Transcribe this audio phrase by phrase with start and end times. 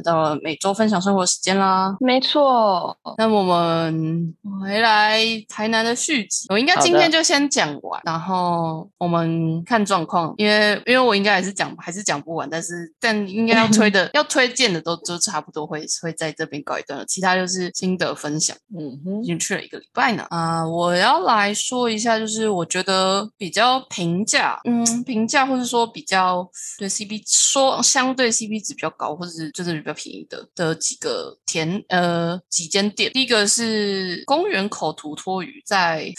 [0.00, 1.94] 又到了每周分享生活时间啦。
[2.00, 18.56] 没错，那我们回来台南的续集，我应该今天就先讲完，然后我们看状况，因为因为我应该还是讲还是讲不完，但是但应该要推的 要推荐的都都差不多会会在这边告一段落，其他就是心得分享。
[18.78, 20.26] 嗯哼已，经去了一个礼拜呢。
[20.30, 26.48] 啊、我要来说一下，就是我觉得比较平价，嗯，平价或者说比较
[26.78, 33.10] 对 CP 说相对 CP 值比较高，或者是就是比较便宜的的几个甜呃几间店。
[33.12, 36.12] 第一个是公园口土托鱼，在。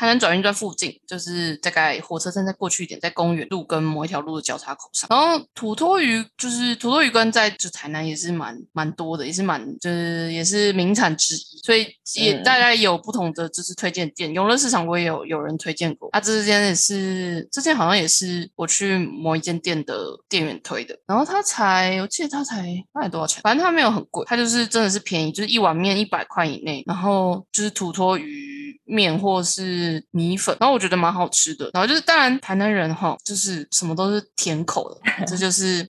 [0.00, 5.06] 台南转运站附近，就是大概火车站再过去一点，在公园路跟某一条路的交叉口上。
[5.10, 14.32] 然后土托鱼就是土托鱼跟在就台南也是蛮蛮多的，也是蛮就是也是名产之一，所以也嗯大概有不同的就是推荐店。
[14.32, 28.59] 永乐市场我也有有人推荐过，啊，这间也是这间好像也是我去某一间店的店员推的，然后它才我记得它才卖多少钱，反正它没有很贵，它就是真的是便宜，就是一碗面一百块以内，然后就是土托鱼。
[28.90, 31.70] 面或是米粉，然后我觉得蛮好吃的。
[31.72, 35.86] 然后就是，当然台南人哈，就是什么都是甜口的，这就是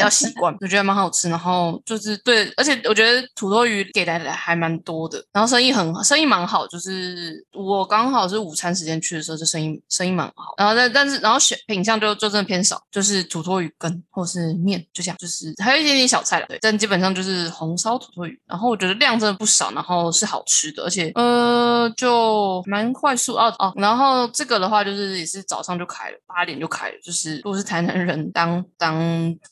[0.00, 0.54] 要习惯。
[0.60, 6.66] 我觉得蛮好吃，然后就是对，而且我觉得土豆鱼给的还蛮多的，然后生意很生意蛮好。
[6.66, 10.54] 就是我刚好是午餐时间去的时候，就生意生意蛮好。
[10.56, 16.46] 然后但但是然后选品相就就真的偏少，就是土豆鱼羹或是面，就这样，就是还有一点点小菜了。
[16.46, 18.40] 对，但基本上就是红烧土豆鱼。
[18.46, 23.72] 然后我觉得量真的不少，然后是好吃的，而且呃就蛮快速哦哦。
[23.76, 26.94] 然后这个的话就是也是早上就开了，八点就开了。
[27.02, 28.96] 就是如果是台南人当当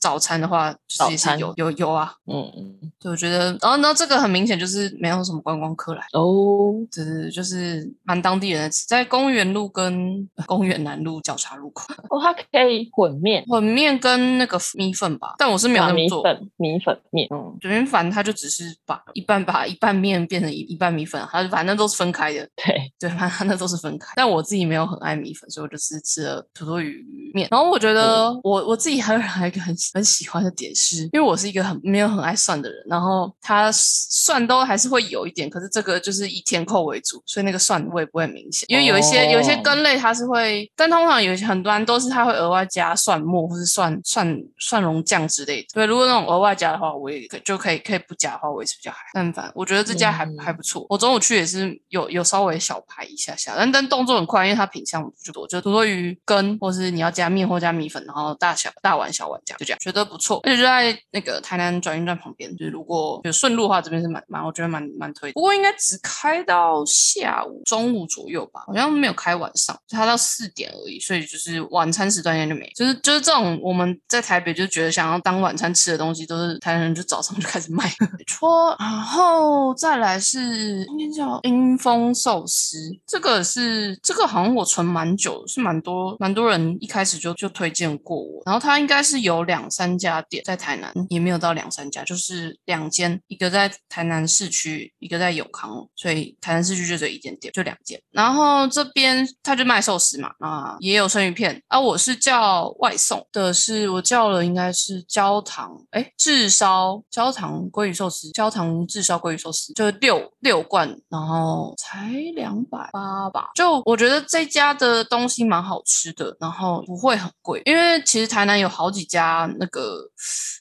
[0.01, 2.13] 早餐的话，就是也是早餐有有有啊。
[2.27, 6.05] 嗯嗯，对，我觉得，然后呢，这个很明显就是没有什么观光客来。
[6.13, 16.23] 哦，就是就是蛮当地人的吃，在公园路跟呃公园南路交叉路口，哦，它可以混面，混面跟那个米粉吧，但我是没有啊那么做。
[16.23, 24.13] 米粉米粉面，嗯，卷面饭它就只是把一半把一半面变成一一半米粉，它反正都是分开的，对， 对，反正那都是分开。
[24.17, 27.49] 但我自己没有很爱米粉，所以我就是吃了土豆鱼面。
[27.51, 38.67] 然后我觉得我我自己还有还有一个很很喜欢的点是，因为我是一个很没有很爱蒜的人，然后他蒜都还是会有一点，可是这个就是以甜口为主，所以那个蒜味不会很明显。
[38.69, 45.69] 因为有一些、有一些根类它是会，但通常有些很多人都是他会额外加蒜末或是蒜蒜蒜蓉酱之类的。
[45.75, 48.99] 对，如果那种额外加的话，我也可就可以可以不加的话，我也是比较还。
[49.13, 50.87] 但反正我觉得这家还、嗯还不错。
[50.89, 60.41] 我中午去也是有有稍微小排一下下，但但动作很快，因为它品相就多，就土豆鱼羹，或是你要加面或加米粉，然后大小大碗小碗这样，就这样，觉得不错。
[60.45, 65.33] 而且就在那个台南转运站旁边，就是如果有顺路的话，这边是蛮蛮，我觉得蛮蛮推。
[65.33, 72.71] 不过应该只开到下午中午左右吧，好像没有开晚上，就它到四点而已，所以就是晚餐时段应该就没。
[72.75, 77.85] 就是就是这种我们在台北就觉得想要当晚餐吃的东西，都是台南人就早上就开始卖。
[77.99, 82.77] 没错，然后再来是应该叫阴风寿司，
[83.07, 98.01] 这个是这个好像我存蛮久，是蛮多蛮多人一开始就就推荐过我，然后它应该是有两三家家店在台南，也没有到两三家，就是两间，一个在台南市区，一个在永康，所以台南市区就只一间店，就两间。
[98.11, 101.79] 然后这边他就卖寿司嘛，啊，也有生鱼片啊。
[101.79, 113.51] 我是叫外送的是，我叫了应该是焦糖，哎，炙烧焦糖鲑鱼寿司，焦糖炙烧鲑鱼寿司，就六六罐，然后才两百八吧。
[113.55, 120.09] 就我觉得这家的东西蛮好吃的，然后不会很贵，因为其实台南有好几家那个 well.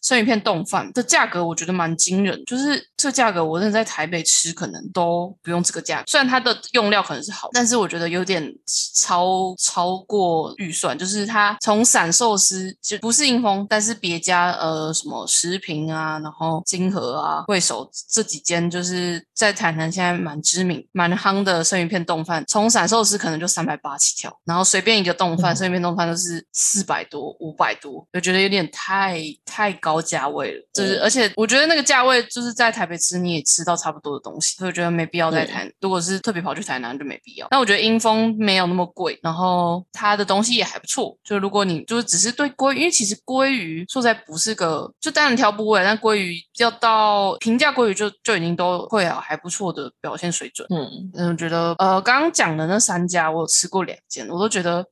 [0.06, 8.48] 生鱼片冻饭的价格，我觉得蛮惊人，就是这价格我真的在台北吃可能都不用这个价格，虽然它的用料可能是好，但是我觉得有点
[8.94, 25.56] 超超过预算，就是它从散寿司就不是英丰，但是别家呃什么食品啊，然后金河啊、贵手这几间就是在台南现在蛮知名、蛮夯的生鱼片冻饭，从散寿司可能就三百八起跳，然后随便一个冻饭，嗯。
[25.56, 37.48] 生鱼片冻饭都是四百多、五百多，我觉得有点太太高价位了，就是嗯而且我觉得那个价位就是在台北吃你也吃到差不多的东西，所以我觉得没必要在台，如果是特别跑去台南就没必要。
[37.52, 50.68] 那我觉得英丰没有那么贵，然后它的东西也还不错，就如果你就是只是对鲑，因为其实鲑鱼说实在不是个，就当然挑部位，但鲑鱼要到平价鲑鱼就就已经都会有还不错的表现水准。
[50.70, 54.86] 嗯，嗯，我觉得呃，刚刚讲的那三家我有吃过两间，我都觉得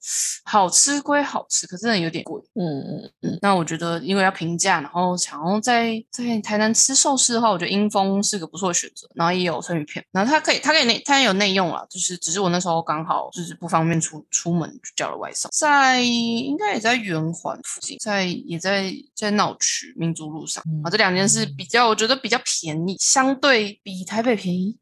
[0.45, 2.41] 好吃归好吃，可真的有点贵。
[2.55, 20.63] 嗯嗯嗯，那我觉得因为要平价，然后想要在在台南吃寿司的话，我觉得英风是个不错的选择，然后也有生鱼片，然后它可以它可以内它也有内用啦，就是只是我那时候刚好就是不方便出出门就叫了外送，在应该也在圆环附近，在也在在闹区民族路上。
[20.83, 24.77] 啊，这两间是比较我觉得比较便宜，相对比台北便宜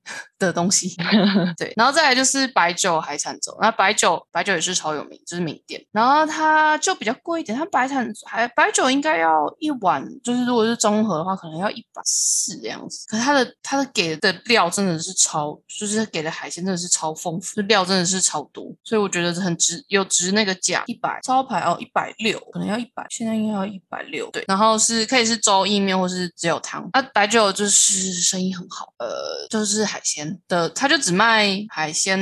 [0.45, 0.95] 的东西。
[1.57, 13.05] 对，然后再来就是白酒海产粥，那白酒白酒也是超有名，就是名店，然后它就比较贵一点，它白产还白酒应该要一碗，就是如果是综合的话，可能要一百四这样子。
[13.07, 24.43] 可是它的它的给的料真的是超，就是给的海鲜真的是超丰富，就料真的是超多，所以我觉得很值，有值那个价，一百招牌哦，一百六，可能要一百，现在应该要一百六，对。
[24.47, 26.87] 然后是可以是粥意面，或是只有汤。
[26.93, 32.19] 啊，白酒就是生意很好，呃，就是海鲜的，它就只卖海鲜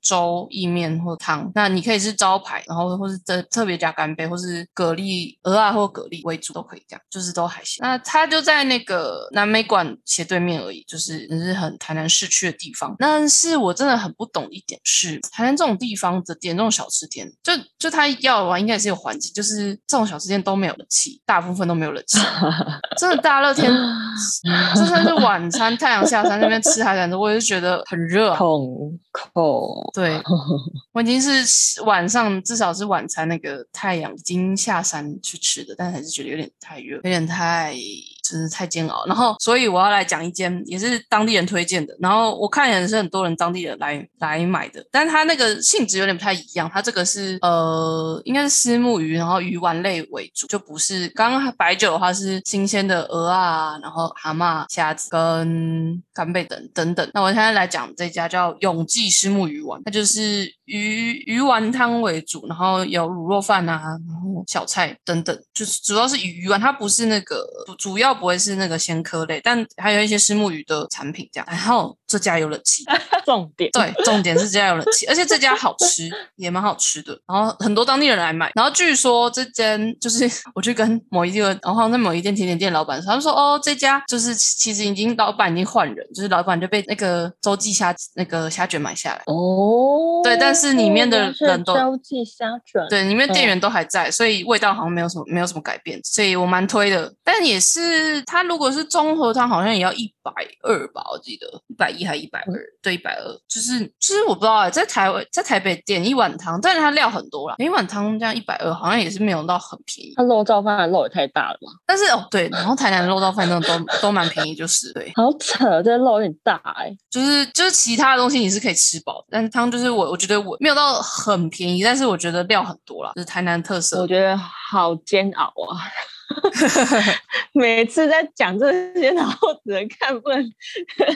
[0.00, 1.50] 粥、意面或汤。
[1.54, 7.78] 那你可以是招牌，然后或是特特别加干贝，或是蛤蜊、鹅啊或蛤蜊为主都可以这样，就是都海鲜。
[7.82, 12.94] 那它就在那个南美馆斜对面而已，就是只是很台南市区的地方。
[12.98, 22.18] 但是我真的很不懂一点是，台南这种地方的点这种小吃店，就就他要的话，应该也是有环境，就是这种小吃店都没有冷气，大部分都没有冷气，
[22.98, 23.70] 真的大热天，
[24.74, 28.36] 就算是晚餐太阳下山那边吃海产粥，我觉得很热啊。
[28.36, 30.20] 痛苦，对，
[30.92, 37.76] 我已经是晚上至少是晚餐那个太阳已经下山去吃的，但还是觉得有点太热，有点太
[38.24, 39.04] 真是太煎熬。
[39.06, 46.70] 然后，所以我要来讲一间也是当地人推荐的，然后我看也是很多人当地人来来买的，但它那个性质有点不太一样。
[46.72, 57.08] 它这个是呃，应该是虱目鱼，然后鱼丸类为主，就不是刚刚白酒的话是新鲜的鹅啊，然后蛤蟆、虾子跟干贝等等等。
[57.12, 67.46] 那我现在来讲这家叫永记虱目鱼丸，它就是鱼鱼丸汤为主，然后有卤肉饭啊，然后小菜等等，就是主要是以鱼丸，它不是那个
[67.78, 71.46] 主主要不会是那个鲜科类，但还有一些虱目鱼的产品这样。
[71.48, 72.84] 然后这家有冷气，
[73.26, 77.18] 重点对，重点是这家有冷气，而且这家好吃，也蛮好吃的。
[77.26, 78.52] 然后很多当地人来买。
[78.54, 89.22] 然后据说这间就是 我去跟某一个，然后在某一间甜点店老板说，他们说哦，这家就是其实已经老板已经换人，就是老板就被那个洲际虾那个虾卷买下来。
[89.26, 97.12] 哦，对但是里面的人都洲际虾卷，对，里面店嗯员都还在，所以味道好像没有什么没有什么改变，所以我蛮推的。
[97.24, 100.30] 但也是他如果是综合汤，好像也要一百
[100.62, 102.52] 二吧，我记得一百一还一百二，
[102.82, 103.24] 对，一百二。
[103.48, 110.12] 就是就是我不知道哎、在台湾在台北点一碗汤，但是它料很多啦，一碗汤这样一百二，好像也是没有到很便宜。
[110.16, 111.72] 它肉燥饭的肉也太大了吧？
[111.86, 115.12] 但是哦对，然后台南的肉燥饭真的都都蛮便宜，就是对。
[115.14, 124.00] 好扯，这肉有点大哎、就是就是其他的东西你是可以吃饱，但是汤就是我我觉得我没有到很便宜，但是我觉得料很多啦，就是台南特色。
[124.00, 125.78] 我觉得好煎熬啊！
[127.52, 130.38] 每次在讲这些，然后只能看，不能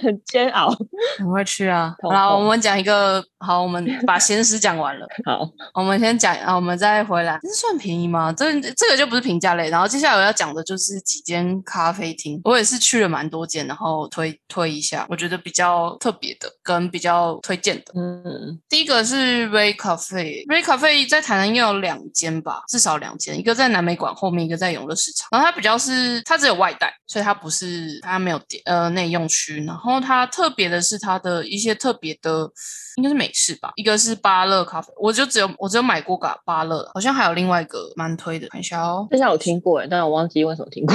[0.02, 0.68] 很煎熬。
[1.18, 1.94] 很会去啊。
[2.02, 7.38] 好啦，我们讲一个，好，我们 把闲食讲完了，好，我们先讲，啊，我们再回来。
[7.42, 8.32] 这算便宜吗？
[8.32, 9.68] 这这个就不是平价类。
[9.70, 17.92] 然后接下来我要讲的就是几间咖啡厅，我也是去了蛮多间，然后推推一下，我觉得比较特别的跟比较推荐的。
[17.96, 25.28] 嗯，第一个是 Ray Cafe，Ray Cafe 在台南应该有两间吧，至少两间，一个在南美馆后面，一个在永乐市场。
[25.30, 29.64] 然后它比较是，它只有外带，所以它不是它没有店呃内用区。
[29.64, 32.50] 然后它特别的是它的一些特别的，
[32.96, 39.06] 应该是美式吧，一个是巴乐咖啡，我就只有我只有买过咖巴乐，好像还有另外一个蛮推的，看一下哦。
[39.10, 40.94] 这下我听过哎，但我忘记为什么听过。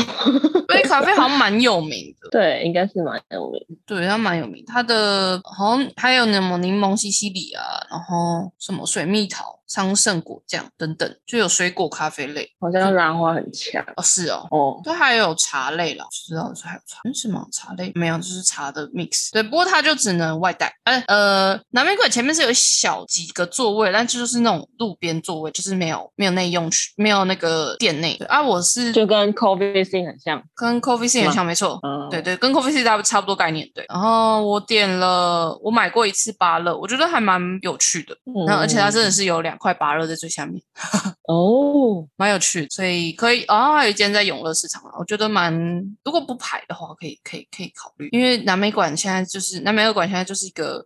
[0.67, 2.29] Ray Cafe 好像蛮有名的。
[2.33, 3.61] 对，应该是蛮有名。
[3.85, 14.47] 对，它蛮有名，它的好像还有什么柠檬西西里啊，然后什么水蜜桃、桑葚果酱等等，就有水果咖啡类好像兰花很强哦，是哦。
[14.51, 14.79] 哦。
[14.85, 17.47] 它还有茶类啦，不知道是还有茶，嗯是吗？
[17.51, 19.31] 茶类没有，就是茶的 mix。
[19.31, 20.71] 对，不过它就只能外带。
[20.83, 28.15] 哎，呃，南美馆前面是有小几个座位，但就是那种路边座位，就是没有没有内用区，没有那个店内。
[28.17, 31.79] 对啊，我是就跟 Coffee C 很像，跟 Coffee C 很像，没错。
[31.81, 33.67] 嗯，对对，跟 Coffee C 差不差不多概念。
[33.73, 38.13] 对，然后我点了，我买过一次芭乐，我觉得还蛮有趣的。
[38.25, 40.61] 嗯，然后而且它真的是有两块芭乐在最下面，
[41.29, 43.45] 哦，蛮有趣，所以可以。
[43.47, 45.53] 然后还有一间在永乐市场啊，我觉得蛮，
[46.03, 48.09] 如果不排的话，可以可以可以考虑。
[48.11, 50.85] 因为南美馆现在就是南美馆现在就是一个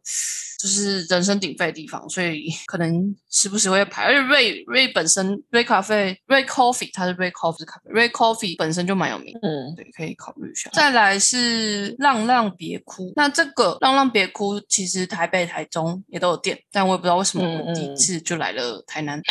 [0.58, 4.04] 就是人声鼎沸的地方，所以可能时不时会排。
[4.04, 10.70] 而且瑞瑞本身瑞咖啡瑞 coffee 它是瑞 coffee 咖啡，瑞 coffee 本身就蛮有名，嗯，对，可以考虑一下。
[10.74, 19.22] 再来是浪浪别哭，那这个浪浪别哭其实台北、台中也都有店，但我也不知道为什么我第一次就来了台南。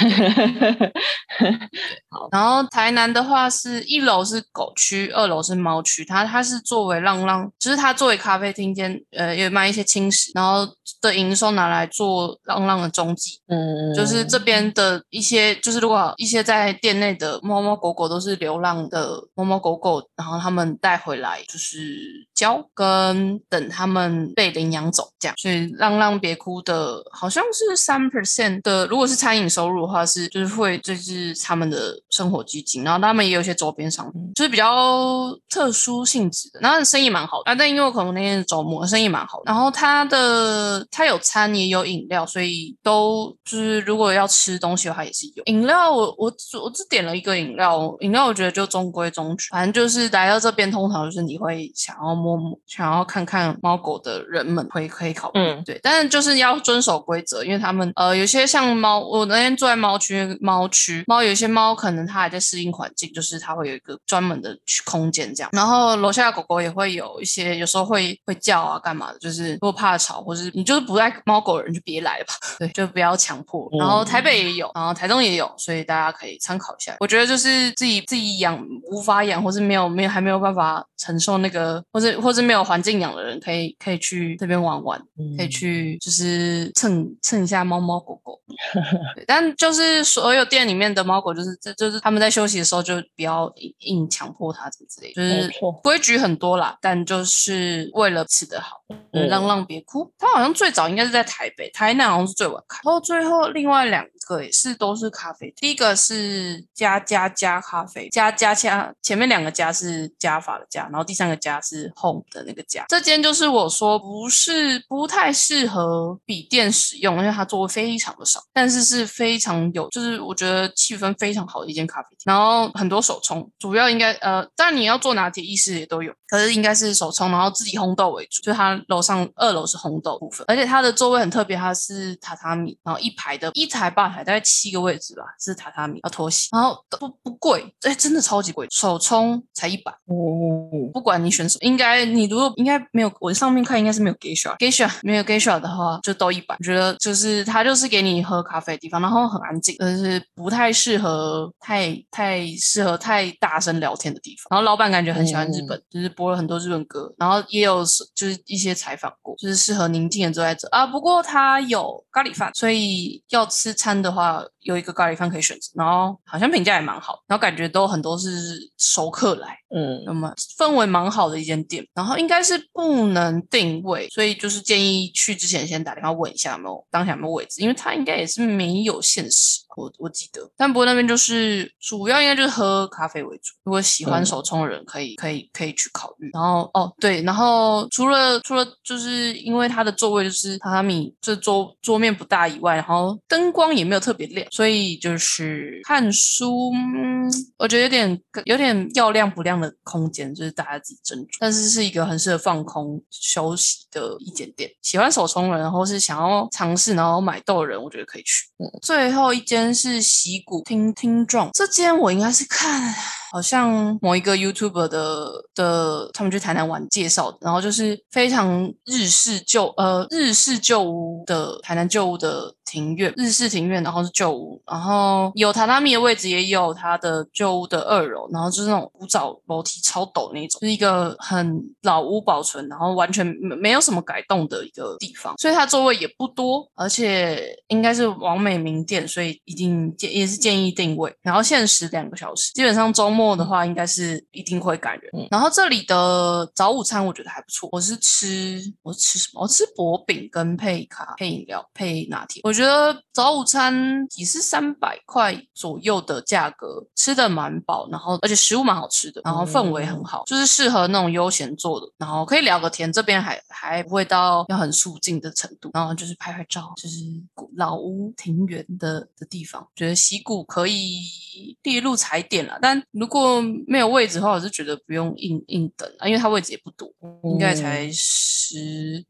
[2.08, 10.66] 好，然后台南的话是一楼是狗区，二楼是猫区，它它是作为浪浪，就是它作为咖啡厅间，呃，也卖一些轻食，然后
[11.00, 45.44] 的营收拿来做浪浪的中继，嗯，就是这边的一些，就是如果一些在店内的猫猫狗狗都是流浪的猫猫狗狗，然后他们带回来就是教跟等他们被领养走这样，所以浪浪别哭的好像是三 percent 的，如果是餐饮收入的话是就是会就是他们的生活基金，然后他们也有一些周边商品，就是比较特殊性质的，然后生意蛮好的啊，但因为我可能那天是周末，生意蛮好的，然后他的它有餐也有饮料，所以都就是如果要吃东西的话也是有。
[45.44, 55.62] 饮料，我我只我只点了一个饮料，饮料我觉得就中规中矩，反正就是来到这边通常就是你会想要摸摸，想要看看猫狗的人们会可以考虑，嗯。
[55.64, 73.68] 对，但是就是要遵守规则，因为他们呃有些像猫，我那天坐在猫区，猫区猫有些猫可能它还在适应环境，就是它会有一个专门的区空间这样，然后楼下的狗狗也会有一些，有时候会会叫啊干嘛的，就是如果怕吵或是你就是不爱猫狗的人就别来吧，对，就不要强迫。
[73.78, 76.96] 然后台北也有，然后台中也有，所以大家可以参考一下。
[77.00, 85.00] 我觉得就是自己自己养无法养，或是没有没有还没有办法承受那个，或者或是没有环境养的人，可以可以去这边玩玩。
[85.36, 88.40] 可以去就是蹭蹭一下猫猫狗狗，
[89.14, 98.80] 对但就是所有店里面的猫狗，就是这就是他们在休息的时候就不要硬硬强迫它什么之类的，就是规矩很多啦，但就是为了吃得好，
[99.12, 100.10] 嗯让让别哭。
[100.18, 112.84] 他好像最早应该是在台北，台南好像是最晚开，然后最后另外两个也是都是咖啡，第一个是加加加咖啡，加加加前面两个加是加法的加，然后第三个加是 home 的那个加。
[112.88, 122.24] 这间就是我说不是不太适合笔电使用，因为它座位非常的少，但是是非常有，就是我觉得气氛非常好的一间咖啡厅。
[122.24, 139.92] 然后很多手冲，主要应该呃，当然你要做拿铁、意式也都有，可是应该是手冲，然后自己烘豆为主，就是它楼上二楼是烘豆部分，而且它的座位很特别，它是榻榻米，然后一排的一台吧台大概七个位置吧，是榻榻米要拖鞋，然后不不贵，哎，真的超级贵，首充才一百。
[140.06, 146.56] 哦，不管你选什么，应该你如果应该没有，我上面看应该是没有 geisha，geisha 没有 geisha 的话就都一百。
[146.58, 154.46] 我觉得就是它就是给你喝咖啡的地方，然后很安静，就是不太适合太太适合太大声聊天的地方。
[154.50, 160.86] 然后老板感觉很喜欢日本，就是播了很多日本歌，然后也有就是一些采访过，就是适合宁静的坐在这啊。
[160.86, 168.28] 不过它有咖喱饭，所以要吃餐的话有一个咖喱饭可以选择，然后好像评价也蛮好，然后感觉都很多是
[168.76, 169.56] 熟客来。
[169.68, 180.48] 嗯，那么氛围蛮好的一间店，然后应该是不能定位，所以就是建议去之前先打电话问一下有没有当下有没有位置，因为它应该也是没有限时，我我记得。
[180.56, 186.30] 但不过那边就是主要应该就是喝咖啡为主，如果喜欢嗯手冲的人可以可以可以去考虑。
[186.32, 201.36] 然后哦对，然后除了除了就是因为它的座位就是榻榻米，这桌桌面不大以外，然后灯光也没有特别亮，所以就是看书，嗯，我觉得有点有点要亮不亮的空间，就是大家自己斟酌。
[201.38, 208.46] 但是是一个很适合放空休息的一间店，喜欢手冲人，或是想要尝试然后买豆的人，我觉得可以去。
[208.80, 212.94] 最后一间是喜谷听听众，这间我应该是看
[213.30, 245.10] 好像某一个 YouTuber 的的他们去台南玩介绍，然后就是非常日式旧呃日式旧屋的台南旧屋的庭院，日式庭院，然后是旧屋，然后有榻榻米的位置，也有它的旧屋的二楼，然后就是那种古早楼梯超陡那种，是一个很老屋保存，然后完全没没有什么改动的一个地方，所以它座位也不多，而且应该是王美名店，所以一定建也是建议定位，然后限时两个小时，基本上周末的话应该是一定会感人。
[245.14, 249.42] 嗯然后这里的早午餐我觉得还不错，我是吃我是吃什么？
[249.42, 253.74] 我吃薄饼跟配咖配饮料配拿铁，我觉得早午餐
[254.16, 266.98] 也是三百块左右的价格，吃的蛮饱，然后而且食物蛮好吃的，然后氛围很好，就是适合那种悠闲做的，然后可以聊个天，这边还还不会到要很肃静的程度，然后就是拍拍照，就是
[267.34, 276.90] 古老屋庭园的的地方，觉得溪谷可以列入踩点了，但如如果没有位置的话，我是觉得不用硬硬等啊，因为它位置也不多，
[277.22, 278.56] 应该才十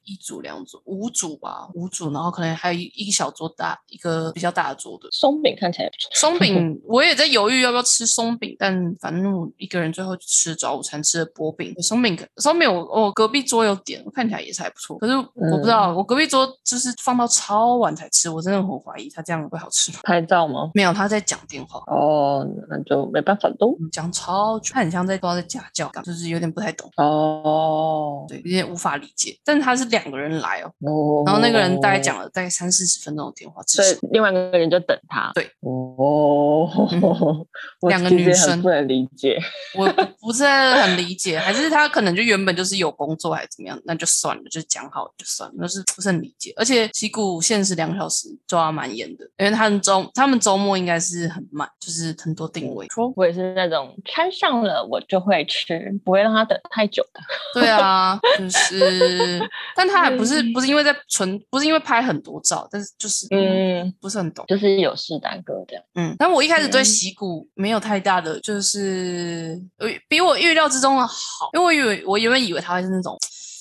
[0.04, 5.08] 一组、两组、五组吧，五组，然后可能还有一小桌大，一个比较大的桌的。
[5.12, 11.74] 松饼看起来不错，松饼我也在犹豫要不要吃松饼，但反正我一个人最后吃早午餐吃的薄饼。
[11.80, 14.98] 松饼松饼我我隔壁桌有点，看起来也是还不错。
[14.98, 20.00] 可是我不知道，我隔壁桌就是放到超晚才吃，我真的很怀疑他这样会好吃吗？
[20.02, 20.70] 拍照吗？
[20.74, 23.74] 没有，他在讲电话，哦，那就没办法喽。
[23.90, 29.36] 讲超久，他很像在不知道在家教，就是有点不太懂，哦，对，有点无法理解。
[29.44, 35.30] 但是他是两个人来哦，哦，然后那个人大概讲了大概三四十分钟的电话，所以另外一个人就等他。
[35.34, 36.68] 对，哦，
[37.80, 39.38] 我两个女生不能理解。
[39.76, 39.86] 我
[40.20, 46.52] 不是很理解，还是他可能就原本就是有工作还是怎么样，那就算了，就讲好就算了，就是不是很理解？
[46.56, 52.86] 而且溪谷限时两小时抓蛮严的，因为他们周他们周末应该是很慢，就是很多定位。
[52.88, 57.20] 说我也是那种穿上了我就会吃，不会让他等太久的。
[57.54, 59.40] 对啊，就是，
[59.74, 64.44] 但他还不是不是因为在存，不是因为拍很多照，但是就是嗯，嗯，不是很懂。
[64.48, 65.84] 就是有事耽搁这样。
[65.94, 73.16] 嗯，但我一开始对嗯习谷没有太大的，就是呃比我预料之中的好，因为我以为我原本以为他会是那种。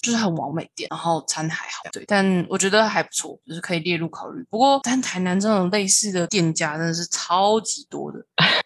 [0.05, 4.45] 就是很完美店，然后餐还好，对，但我觉得还不错，就是可以列入考虑。
[4.51, 8.19] 不过，但台南这种类似的店家真的是超级多的，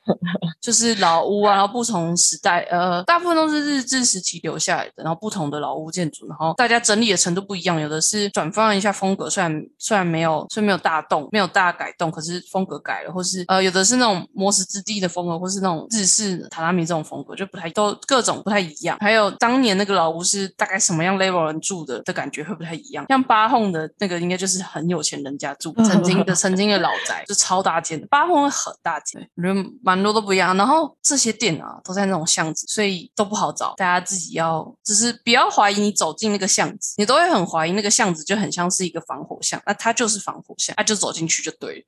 [0.60, 18.98] 就是老屋啊，然后不同时代，呃，大部分都是日治时期留下来的，然后不同的老屋建筑，然后大家整理的程度不一样，有的是转换一下风格，虽然虽然没有虽然没有大动，没有大改动，可是风格改了，或是呃，有的是那种魔石之地的风格，或是那种日式榻榻米这种风格，就不太都各种不太一样。
[19.00, 30.56] 还有当年那个老屋是大概什么样 level 人住的的感觉会不太一样，像八凤的那个应该就是很有钱人家住，曾经的 曾经的老宅就超大间的，八凤会很大间，我觉得蛮多都不一样。
[30.58, 41.84] 然后这些店啊都在那种巷子，所以都不好找，大家自己要只是不要怀疑你走进那个巷子，你都会很怀疑那个巷子就很像是一个防火巷，那它就是防火巷，那就走进去就对了。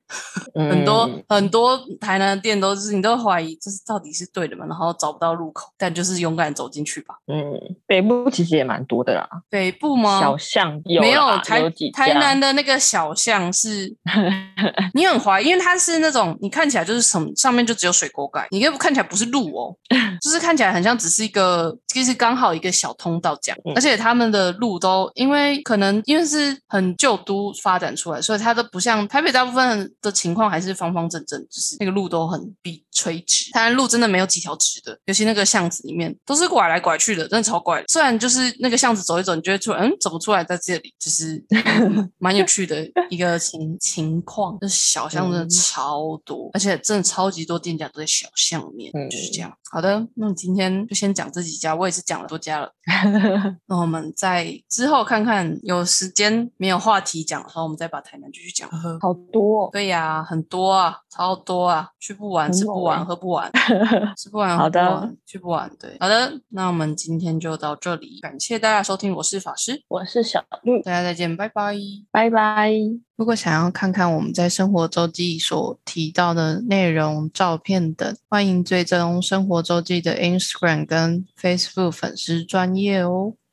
[0.70, 4.66] 很多嗯很多台南的店都是你都会怀疑这是到底是对的嘛？
[4.66, 7.14] 然后找不到入口，但就是勇敢走进去吧。
[7.26, 10.20] 嗯，北部其实也蛮多的啦，北部吗？
[10.20, 13.94] 小巷有没有台有台南的那个小巷是，
[14.94, 19.74] 你很怀疑，因为它是那种你看起来就是什么上面就只有水沟盖，你又看起来不是路哦，
[20.20, 37.86] 就是看起来很像只是一个，其实刚好一个小通道这样，嗯而且他们的路都因为可能因为是很旧都发展出来，所以它都不像台北大部分的情况还是方方正正，就是那个路都很笔垂直，台南路真的没有几条直的，尤其那个巷子里面都是拐来拐去的，真的超怪的。
[37.88, 44.58] 虽然就是那个巷子走一走，你就会突然嗯走不出来，在这里就是嗯 蛮有趣的一个情 情况。
[44.60, 49.52] 就是小巷真的嗯超多，而且真的超级多店家都在小巷里面，嗯就是这样。
[49.70, 52.70] 好的，那你今天就先讲这几家，我也是讲了多家了。
[53.66, 58.68] 那我们在之后看看有时间没有话题讲的时候，我们再把台南继续讲。
[59.00, 59.70] 好多、哦。
[59.72, 63.50] 对呀、很多啊，超多啊，去不完，很吃不完，猛欸喝不完，
[64.16, 65.70] 吃不完，好的去不完。
[65.78, 71.76] 对，好的，那我们今天就到这里，感谢大家收听，我是法师，我是小绿，大家再见，拜拜。
[72.10, 72.72] 拜拜。
[73.16, 83.34] 如果想要看看我们在生活周记所提到的内容、照片等，欢迎追踪生活周记的 Instagram 跟 Facebook 粉丝专业哦。